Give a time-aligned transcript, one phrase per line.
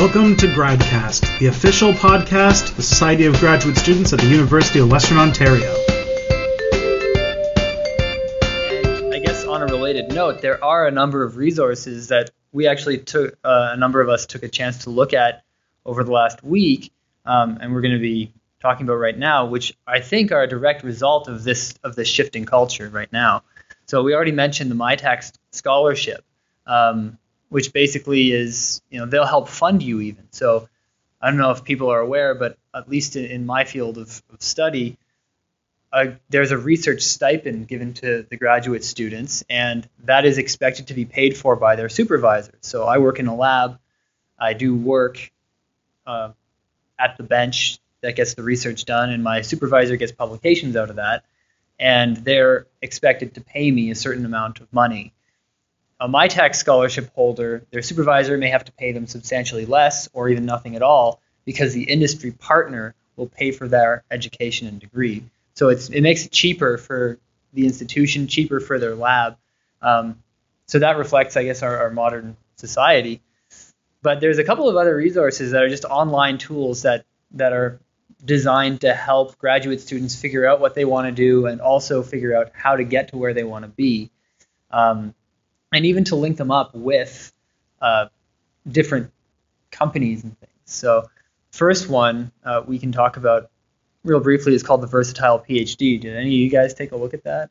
[0.00, 4.78] Welcome to GradCast, the official podcast of the Society of Graduate Students at the University
[4.78, 5.76] of Western Ontario.
[8.72, 12.66] And I guess on a related note, there are a number of resources that we
[12.66, 15.44] actually took, uh, a number of us took a chance to look at
[15.84, 16.94] over the last week,
[17.26, 18.32] um, and we're going to be
[18.62, 22.08] talking about right now, which I think are a direct result of this of this
[22.08, 23.42] shifting culture right now.
[23.84, 26.24] So we already mentioned the Mitacs scholarship.
[26.64, 27.18] Um,
[27.50, 30.26] which basically is, you know, they'll help fund you even.
[30.30, 30.68] So
[31.20, 34.22] I don't know if people are aware, but at least in, in my field of,
[34.32, 34.96] of study,
[35.92, 40.94] uh, there's a research stipend given to the graduate students, and that is expected to
[40.94, 42.60] be paid for by their supervisors.
[42.60, 43.78] So I work in a lab,
[44.38, 45.30] I do work
[46.06, 46.30] uh,
[46.98, 50.96] at the bench that gets the research done, and my supervisor gets publications out of
[50.96, 51.24] that,
[51.80, 55.12] and they're expected to pay me a certain amount of money
[56.00, 60.46] a Mitacs scholarship holder, their supervisor may have to pay them substantially less or even
[60.46, 65.22] nothing at all because the industry partner will pay for their education and degree.
[65.54, 67.18] So it makes it cheaper for
[67.52, 69.36] the institution, cheaper for their lab.
[69.82, 70.22] Um,
[70.66, 73.20] so that reflects, I guess, our, our modern society.
[74.02, 77.78] But there's a couple of other resources that are just online tools that that are
[78.24, 82.36] designed to help graduate students figure out what they want to do and also figure
[82.36, 84.10] out how to get to where they want to be.
[84.70, 85.14] Um,
[85.72, 87.32] and even to link them up with
[87.80, 88.06] uh,
[88.66, 89.10] different
[89.70, 90.52] companies and things.
[90.64, 91.08] So,
[91.52, 93.50] first one uh, we can talk about
[94.04, 96.00] real briefly is called the Versatile PhD.
[96.00, 97.50] Did any of you guys take a look at that?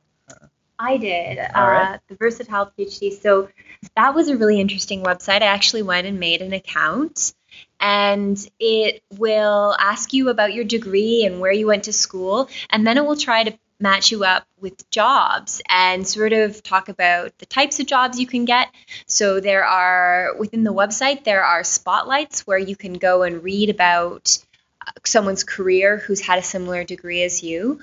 [0.79, 1.37] I did.
[1.37, 3.11] Uh, the Versatile PhD.
[3.21, 3.49] So
[3.97, 5.41] that was a really interesting website.
[5.41, 7.33] I actually went and made an account,
[7.81, 12.87] and it will ask you about your degree and where you went to school, and
[12.87, 17.37] then it will try to match you up with jobs and sort of talk about
[17.37, 18.67] the types of jobs you can get.
[19.05, 23.69] So there are within the website there are spotlights where you can go and read
[23.69, 24.37] about
[24.85, 27.79] uh, someone's career who's had a similar degree as you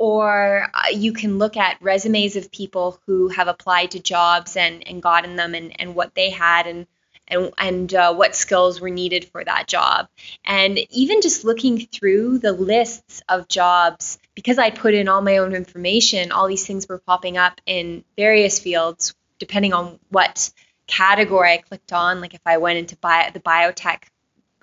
[0.00, 4.88] or uh, you can look at resumes of people who have applied to jobs and,
[4.88, 6.86] and gotten them and, and what they had and
[7.30, 10.08] and, and uh, what skills were needed for that job.
[10.44, 15.38] And even just looking through the lists of jobs, because I put in all my
[15.38, 20.50] own information, all these things were popping up in various fields, depending on what
[20.86, 22.20] category I clicked on.
[22.20, 24.02] Like if I went into bio, the biotech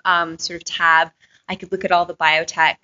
[0.04, 1.10] um, sort of tab,
[1.48, 2.76] I could look at all the biotech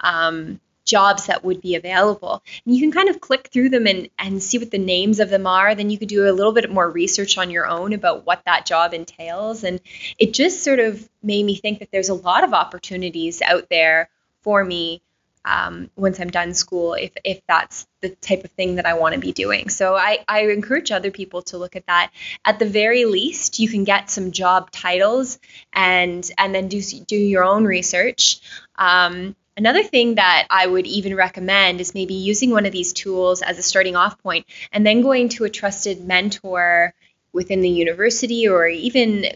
[0.00, 2.42] um, jobs that would be available.
[2.64, 5.28] And you can kind of click through them and, and see what the names of
[5.28, 5.74] them are.
[5.74, 8.64] Then you could do a little bit more research on your own about what that
[8.64, 9.64] job entails.
[9.64, 9.80] And
[10.18, 14.08] it just sort of made me think that there's a lot of opportunities out there
[14.42, 15.02] for me
[15.46, 19.14] um, once I'm done school, if, if that's the type of thing that I want
[19.14, 19.68] to be doing.
[19.68, 22.10] So I, I encourage other people to look at that.
[22.44, 25.38] At the very least, you can get some job titles
[25.72, 28.40] and and then do do your own research.
[28.74, 33.40] Um, Another thing that I would even recommend is maybe using one of these tools
[33.40, 36.92] as a starting off point and then going to a trusted mentor
[37.32, 39.26] within the university or even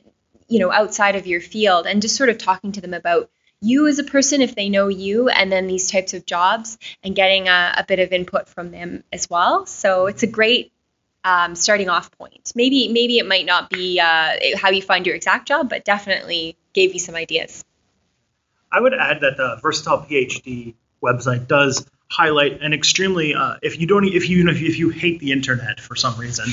[0.49, 3.31] you know outside of your field and just sort of talking to them about
[3.63, 7.15] you as a person if they know you and then these types of jobs and
[7.15, 9.67] getting a, a bit of input from them as well.
[9.67, 10.73] So it's a great
[11.25, 12.53] um, starting off point.
[12.55, 16.59] Maybe maybe it might not be uh, how you find your exact job but definitely
[16.75, 17.65] gave you some ideas
[18.73, 23.87] I would add that the Versatile PhD website does highlight an extremely uh, if you
[23.87, 26.45] don't if you if you hate the internet for some reason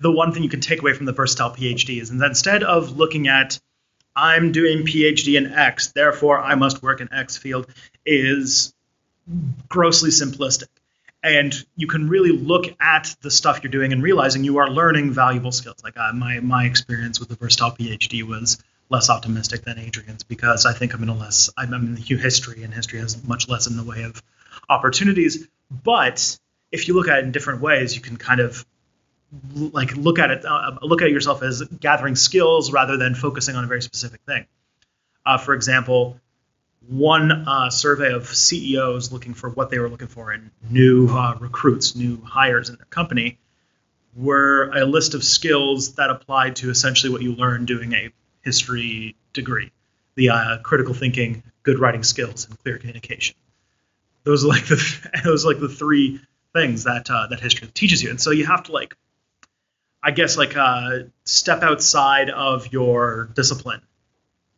[0.00, 2.96] the one thing you can take away from the versatile phd is that instead of
[2.96, 3.58] looking at
[4.14, 7.66] i'm doing phd in x therefore i must work in x field
[8.06, 8.72] is
[9.68, 10.68] grossly simplistic.
[11.22, 15.12] And you can really look at the stuff you're doing and realizing you are learning
[15.12, 15.84] valuable skills.
[15.84, 20.66] Like uh, my my experience with the versatile phd was less optimistic than Adrian's because
[20.66, 23.66] I think I'm in a less I'm in the history and history has much less
[23.66, 24.22] in the way of
[24.68, 25.46] opportunities.
[25.70, 26.38] But
[26.72, 28.66] if you look at it in different ways, you can kind of
[29.54, 33.64] like look at it uh, look at yourself as gathering skills rather than focusing on
[33.64, 34.46] a very specific thing.
[35.24, 36.18] Uh, for example,
[36.88, 41.36] one uh, survey of CEOs looking for what they were looking for in new uh,
[41.38, 43.38] recruits, new hires in their company,
[44.16, 48.10] were a list of skills that applied to essentially what you learn doing a
[48.42, 49.72] history degree,
[50.14, 53.36] the uh, critical thinking, good writing skills, and clear communication.
[54.24, 56.20] Those are like the those like the three
[56.52, 58.96] things that uh, that history teaches you, and so you have to like,
[60.02, 63.82] I guess like uh, step outside of your discipline,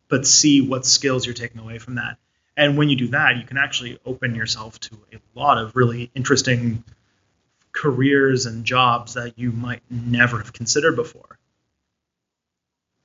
[0.09, 2.17] but see what skills you're taking away from that.
[2.55, 6.11] And when you do that, you can actually open yourself to a lot of really
[6.13, 6.83] interesting
[7.71, 11.39] careers and jobs that you might never have considered before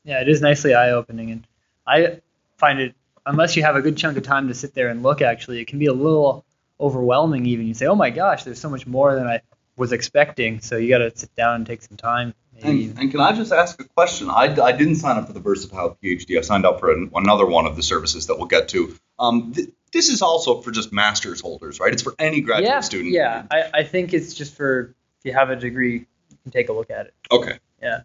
[0.09, 1.31] yeah, it is nicely eye opening.
[1.31, 1.47] And
[1.87, 2.21] I
[2.57, 2.95] find it
[3.27, 5.21] unless you have a good chunk of time to sit there and look.
[5.21, 6.47] Actually, it can be a little
[6.81, 7.45] overwhelming.
[7.45, 9.43] Even you say, "Oh my gosh, there's so much more than I
[9.77, 12.35] was expecting." So you got to sit down and take some time.
[12.61, 14.31] And, and, can I just ask a question?
[14.31, 16.39] I, I didn't sign up for the Versatile PhD.
[16.39, 18.97] I signed up for an, another one of the services that we'll get to.
[19.17, 21.93] Um, th- this is also for just master's holders, right?
[21.93, 23.13] It's for any graduate yeah, student.
[23.13, 25.93] Yeah, I, I think it's just for if you have a degree,
[26.31, 27.15] you can take a look at it.
[27.31, 27.59] Okay.
[27.81, 28.01] Yeah.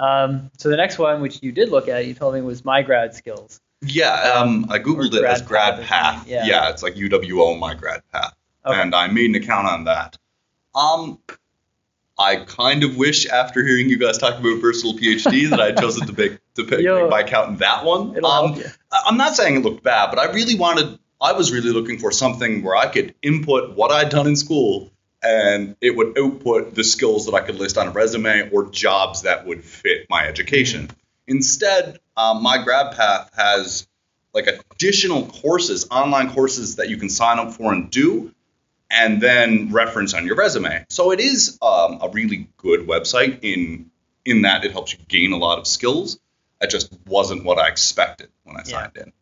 [0.00, 2.82] Um, so the next one, which you did look at, you told me was my
[2.82, 3.60] grad skills.
[3.82, 5.86] Yeah, um, I googled it as grad path.
[5.88, 6.28] path.
[6.28, 6.44] Yeah.
[6.46, 8.80] yeah, it's like UWO my grad path, okay.
[8.80, 10.16] and I made an account on that.
[10.74, 11.18] Um,
[12.18, 15.78] I kind of wish after hearing you guys talk about versatile PhD that I had
[15.78, 18.22] chosen to pick to pick, Yo, my account in that one.
[18.24, 18.62] Um,
[19.06, 20.98] I'm not saying it looked bad, but I really wanted.
[21.20, 24.90] I was really looking for something where I could input what I'd done in school
[25.22, 29.22] and it would output the skills that I could list on a resume or jobs
[29.22, 30.86] that would fit my education.
[30.86, 30.94] Mm-hmm.
[31.28, 33.86] Instead, um, my grad path has
[34.32, 38.34] like additional courses, online courses that you can sign up for and do,
[38.90, 40.84] and then reference on your resume.
[40.88, 43.90] So it is um, a really good website in
[44.24, 46.20] in that it helps you gain a lot of skills.
[46.60, 49.02] That just wasn't what I expected when I signed yeah.
[49.02, 49.12] in.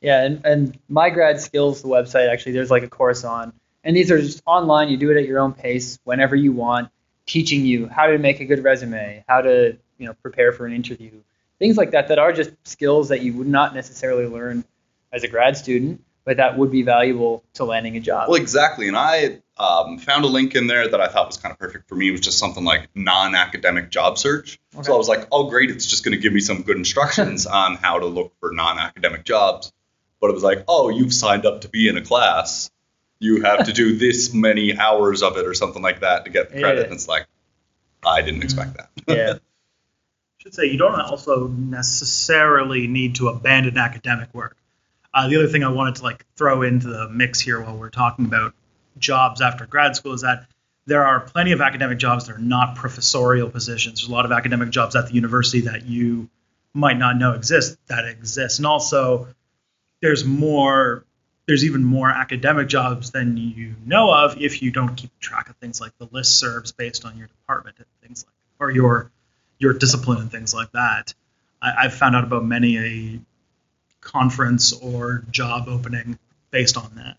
[0.00, 3.52] Yeah, and, and my grad skills the website actually there's like a course on
[3.86, 4.88] and these are just online.
[4.88, 6.90] You do it at your own pace whenever you want,
[7.24, 10.74] teaching you how to make a good resume, how to you know prepare for an
[10.74, 11.12] interview,
[11.60, 12.08] things like that.
[12.08, 14.64] That are just skills that you would not necessarily learn
[15.12, 18.28] as a grad student, but that would be valuable to landing a job.
[18.28, 18.88] Well, exactly.
[18.88, 21.88] And I um, found a link in there that I thought was kind of perfect
[21.88, 22.08] for me.
[22.08, 24.58] It was just something like non-academic job search.
[24.74, 24.82] Okay.
[24.82, 27.46] So I was like, oh, great, it's just going to give me some good instructions
[27.46, 29.72] on how to look for non-academic jobs.
[30.20, 32.70] But it was like, oh, you've signed up to be in a class
[33.26, 36.50] you have to do this many hours of it or something like that to get
[36.50, 36.78] the credit.
[36.78, 36.84] Yeah.
[36.84, 37.26] And it's like,
[38.04, 38.90] I didn't expect that.
[39.08, 39.34] yeah.
[39.34, 39.38] I
[40.38, 44.56] should say you don't also necessarily need to abandon academic work.
[45.12, 47.90] Uh, the other thing I wanted to like throw into the mix here while we're
[47.90, 48.54] talking about
[48.98, 50.46] jobs after grad school is that
[50.86, 54.00] there are plenty of academic jobs that are not professorial positions.
[54.00, 56.28] There's a lot of academic jobs at the university that you
[56.72, 59.28] might not know exist that exist, and also
[60.00, 61.04] there's more
[61.46, 65.56] there's even more academic jobs than you know of if you don't keep track of
[65.56, 69.10] things like the list serves based on your department and things like or your
[69.58, 71.14] your discipline and things like that.
[71.62, 73.20] I, have found out about many a
[74.00, 76.18] conference or job opening
[76.50, 77.16] based on that.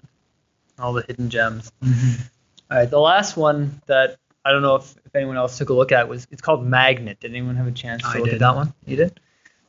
[0.79, 1.71] All the hidden gems.
[1.83, 2.21] Mm-hmm.
[2.69, 5.73] All right, the last one that I don't know if, if anyone else took a
[5.73, 7.19] look at was it's called Magnet.
[7.19, 8.35] Did anyone have a chance to I look did.
[8.35, 8.73] at that one?
[8.85, 9.19] You did.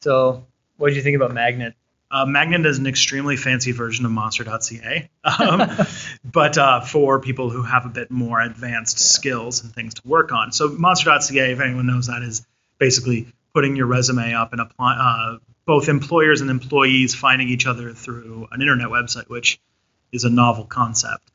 [0.00, 0.46] So,
[0.76, 1.74] what did you think about Magnet?
[2.10, 5.70] Uh, Magnet is an extremely fancy version of Monster.ca, um,
[6.24, 10.32] but uh, for people who have a bit more advanced skills and things to work
[10.32, 10.50] on.
[10.52, 12.46] So Monster.ca, if anyone knows that, is
[12.78, 14.94] basically putting your resume up and apply.
[14.94, 19.60] Uh, both employers and employees finding each other through an internet website, which
[20.12, 21.30] is a novel concept.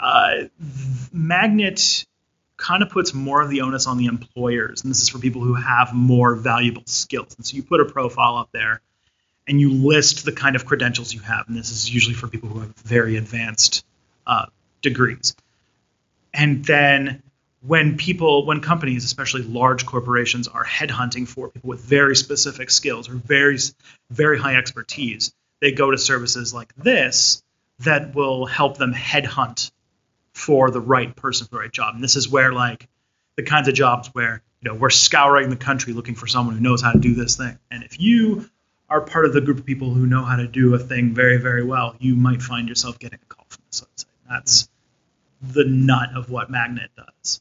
[0.00, 0.48] Uh,
[1.12, 2.04] Magnet
[2.56, 5.42] kind of puts more of the onus on the employers, and this is for people
[5.42, 7.36] who have more valuable skills.
[7.36, 8.82] And so you put a profile up there
[9.48, 11.48] and you list the kind of credentials you have.
[11.48, 13.84] And this is usually for people who have very advanced
[14.26, 14.46] uh,
[14.82, 15.34] degrees.
[16.34, 17.22] And then
[17.62, 23.08] when people, when companies, especially large corporations, are headhunting for people with very specific skills
[23.08, 23.58] or very,
[24.10, 27.42] very high expertise, they go to services like this
[27.80, 29.70] that will help them headhunt
[30.32, 31.94] for the right person for the right job.
[31.94, 32.86] And this is where like
[33.36, 36.60] the kinds of jobs where you know we're scouring the country looking for someone who
[36.60, 37.58] knows how to do this thing.
[37.70, 38.48] And if you
[38.90, 41.36] are part of the group of people who know how to do a thing very,
[41.36, 44.06] very well, you might find yourself getting a call from this website.
[44.28, 44.68] That's
[45.42, 47.40] the nut of what Magnet does.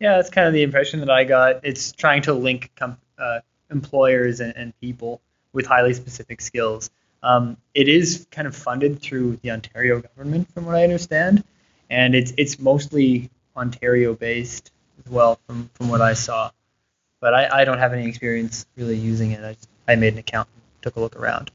[0.00, 1.64] Yeah, that's kind of the impression that I got.
[1.64, 3.40] It's trying to link com- uh,
[3.70, 5.20] employers and, and, people
[5.52, 6.90] with highly specific skills.
[7.22, 11.42] Um, it is kind of funded through the Ontario government, from what I understand,
[11.90, 14.70] and it's it's mostly Ontario based
[15.04, 16.52] as well, from from what I saw.
[17.20, 19.42] But I, I don't have any experience really using it.
[19.42, 20.48] I, I made an account
[20.82, 21.50] took a look around.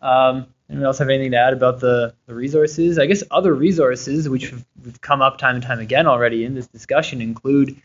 [0.00, 2.98] Um, anyone else have anything to add about the, the resources?
[2.98, 6.54] I guess other resources which have, have come up time and time again already in
[6.54, 7.76] this discussion include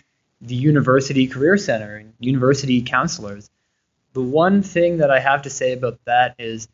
[0.42, 3.50] the University Career Center and university counselors.
[4.14, 6.68] The one thing that I have to say about that is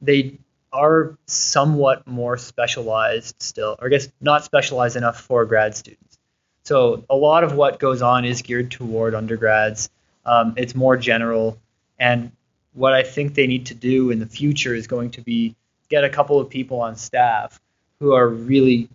[0.00, 0.38] they
[0.72, 6.18] are somewhat more specialized still, or I guess not specialized enough for grad students.
[6.64, 9.88] So a lot of what goes on is geared toward undergrads.
[10.26, 11.58] Um, it's more general,
[11.98, 12.32] and
[12.78, 15.56] what I think they need to do in the future is going to be
[15.88, 17.60] get a couple of people on staff
[17.98, 18.88] who are really,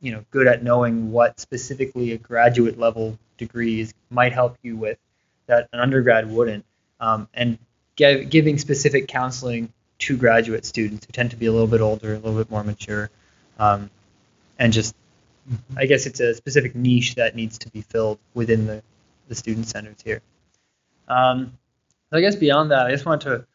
[0.00, 4.76] you know, good at knowing what specifically a graduate level degree is, might help you
[4.76, 4.98] with
[5.46, 6.64] that an undergrad wouldn't,
[7.00, 7.58] um, and
[7.96, 12.16] giving specific counseling to graduate students who tend to be a little bit older, a
[12.16, 13.10] little bit more mature,
[13.58, 13.90] um,
[14.58, 14.94] and just
[15.76, 18.82] I guess it's a specific niche that needs to be filled within the,
[19.28, 20.22] the student centers here.
[21.08, 21.58] Um,
[22.12, 23.46] I guess beyond that, I just want to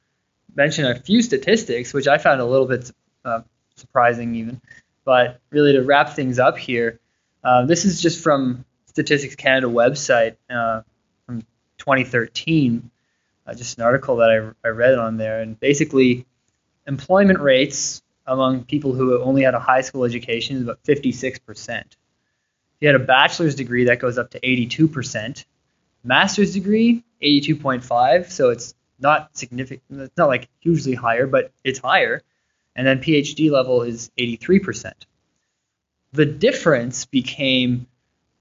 [0.56, 2.92] mention a few statistics, which I found a little bit
[3.24, 3.42] uh,
[3.76, 4.62] surprising even.
[5.06, 7.00] But really, to wrap things up here,
[7.44, 10.82] uh, this is just from Statistics Canada website uh,
[11.26, 11.42] from
[11.78, 12.90] 2013,
[13.46, 16.26] uh, just an article that I, I read on there, and basically,
[16.88, 21.80] employment rates among people who only had a high school education is about 56%.
[21.80, 21.96] If
[22.82, 25.46] you had a bachelor's degree, that goes up to 82%.
[26.08, 29.84] Master's degree, 82.5, so it's not significant.
[29.92, 32.22] It's not like hugely higher, but it's higher.
[32.76, 34.94] And then PhD level is 83%.
[36.14, 37.88] The difference became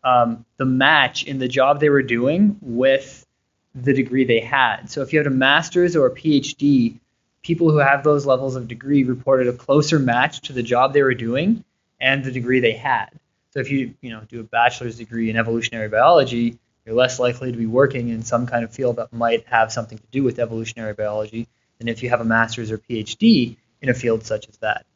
[0.05, 3.27] um, the match in the job they were doing with
[3.75, 4.89] the degree they had.
[4.89, 7.01] So if you had a master's or a PhD,
[7.43, 11.03] people who have those levels of degree reported a closer match to the job they
[11.03, 11.65] were doing
[12.01, 13.11] and the degree they had.
[13.51, 17.51] So if you you know do a bachelor's degree in evolutionary biology, you're less likely
[17.51, 20.39] to be working in some kind of field that might have something to do with
[20.39, 24.57] evolutionary biology than if you have a master's or PhD in a field such as
[24.59, 24.87] that.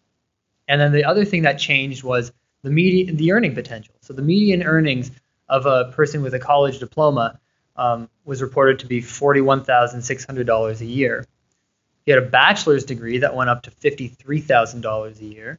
[0.68, 2.32] And then the other thing that changed was
[2.62, 3.94] the median, the earning potential.
[4.02, 5.10] So the median earnings
[5.48, 7.40] of a person with a college diploma
[7.74, 11.26] um, was reported to be $41,600 a year.
[12.06, 15.58] He had a bachelor's degree that went up to $53,000 a year,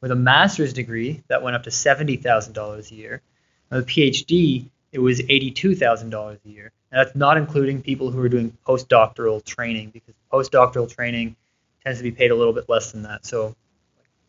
[0.00, 3.22] with a master's degree that went up to $70,000 a year.
[3.70, 6.72] And a PhD, it was $82,000 a year.
[6.90, 11.36] And that's not including people who are doing postdoctoral training because postdoctoral training
[11.84, 13.26] tends to be paid a little bit less than that.
[13.26, 13.54] So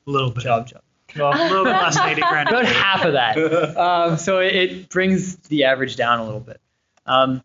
[0.08, 0.44] a little bit.
[0.44, 0.82] Job, job.
[1.16, 2.50] Well, a little bit less than 80 grand.
[2.50, 3.38] About half of that.
[3.80, 6.60] Um, so it, it, brings the average down a little bit.
[7.06, 7.42] Um,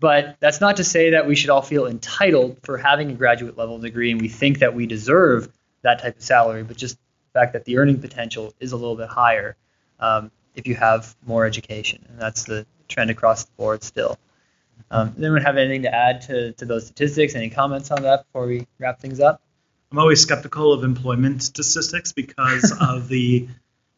[0.00, 3.56] but that's not to say that we should all feel entitled for having a graduate
[3.56, 5.52] level degree and we think that we deserve
[5.82, 8.96] that type of salary, but just the fact that the earning potential is a little
[8.96, 9.56] bit higher
[10.00, 12.04] um, if you have more education.
[12.08, 14.18] And that's the trend across the board still.
[14.90, 17.34] Um, does anyone have anything to add to, to those statistics?
[17.34, 19.40] Any comments on that before we wrap things up?
[19.90, 23.48] I'm always skeptical of employment statistics because of the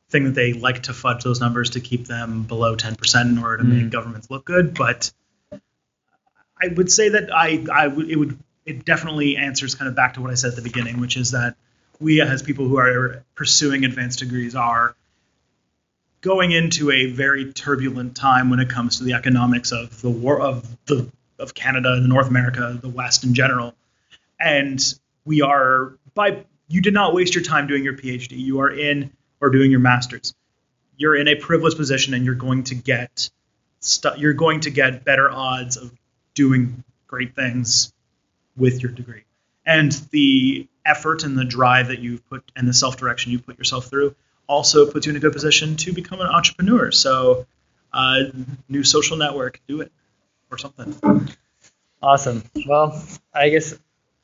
[0.09, 3.59] thing that they like to fudge those numbers to keep them below 10% in order
[3.59, 3.83] to mm.
[3.83, 4.75] make governments look good.
[4.75, 5.13] But
[5.51, 10.15] I would say that I, I would, it would, it definitely answers kind of back
[10.15, 11.57] to what I said at the beginning, which is that
[12.01, 14.95] we as people who are pursuing advanced degrees are
[16.27, 20.41] going into a very turbulent time when it comes to the economics of the war
[20.41, 23.77] of the of Canada, North America, the West in general,
[24.41, 24.83] and
[25.25, 28.33] we are by you did not waste your time doing your PhD.
[28.33, 30.35] You are in or doing your master's.
[30.97, 33.31] You're in a privileged position, and you're going to get
[33.79, 35.93] stu- you're going to get better odds of
[36.35, 37.93] doing great things
[38.57, 39.23] with your degree.
[39.65, 43.59] And the effort and the drive that you've put and the self direction you put
[43.59, 44.17] yourself through
[44.49, 46.91] also puts you in a good position to become an entrepreneur.
[46.91, 47.47] So,
[47.93, 48.25] uh,
[48.69, 49.93] new social network, do it
[50.51, 50.95] or something.
[52.03, 52.45] Awesome.
[52.67, 53.75] Well, I guess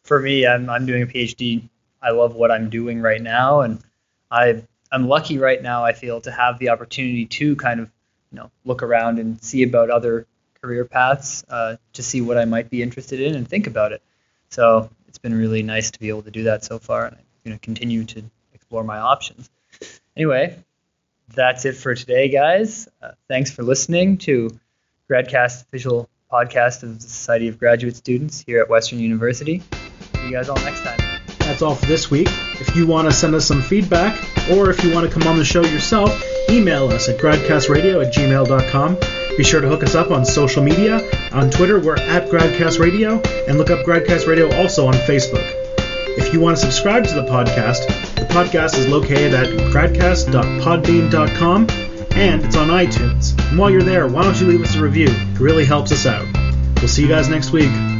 [0.04, 1.68] for me, I'm, I'm doing a PhD.
[2.00, 3.80] I love what I'm doing right now, and
[4.30, 5.84] I I'm lucky right now.
[5.84, 7.90] I feel to have the opportunity to kind of
[8.30, 10.26] you know look around and see about other
[10.60, 14.02] career paths uh, to see what I might be interested in and think about it.
[14.50, 17.56] So it's been really nice to be able to do that so far, and going
[17.56, 18.22] to continue to
[18.54, 19.50] explore my options.
[20.16, 20.56] Anyway,
[21.34, 22.88] that's it for today, guys.
[23.02, 24.50] Uh, thanks for listening to
[25.10, 29.62] GradCast official podcast of the Society of Graduate Students here at Western University.
[30.14, 30.98] See you guys all next time.
[31.40, 32.28] That's all for this week.
[32.60, 34.18] If you want to send us some feedback,
[34.50, 36.10] or if you want to come on the show yourself,
[36.48, 38.96] email us at gradcastradio at gmail.com.
[39.36, 41.00] Be sure to hook us up on social media.
[41.32, 45.44] On Twitter, we're at Gradcast Radio, and look up Gradcast Radio also on Facebook.
[46.18, 51.66] If you want to subscribe to the podcast, the podcast is located at gradcast.podbean.com
[52.14, 53.36] and it's on iTunes.
[53.50, 55.08] And while you're there, why don't you leave us a review?
[55.08, 56.24] It really helps us out.
[56.76, 57.91] We'll see you guys next week.